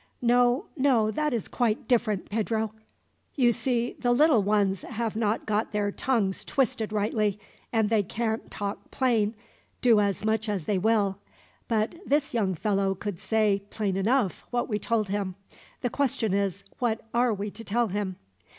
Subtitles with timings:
[0.23, 2.73] "No, no, that is quite different, Pedro.
[3.35, 7.39] You see the little ones have not got their tongues twisted rightly,
[7.71, 9.35] and they can't talk plain,
[9.83, 11.19] do as much as they will;
[11.67, 15.35] but this young fellow could say, plain enough, what we told him.
[15.81, 18.15] The question is, what are we to tell him?